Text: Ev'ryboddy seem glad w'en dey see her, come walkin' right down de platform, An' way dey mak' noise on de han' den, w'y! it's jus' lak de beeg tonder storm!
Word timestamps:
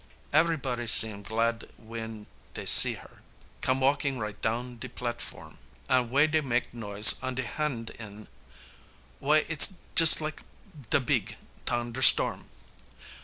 Ev'ryboddy 0.33 0.87
seem 0.87 1.21
glad 1.21 1.69
w'en 1.77 2.25
dey 2.55 2.65
see 2.65 2.93
her, 2.95 3.21
come 3.61 3.79
walkin' 3.81 4.17
right 4.17 4.41
down 4.41 4.77
de 4.79 4.89
platform, 4.89 5.59
An' 5.87 6.09
way 6.09 6.25
dey 6.25 6.41
mak' 6.41 6.73
noise 6.73 7.21
on 7.21 7.35
de 7.35 7.43
han' 7.45 7.83
den, 7.85 8.27
w'y! 9.21 9.45
it's 9.47 9.75
jus' 9.93 10.19
lak 10.19 10.41
de 10.89 10.99
beeg 10.99 11.37
tonder 11.67 12.01
storm! 12.01 12.49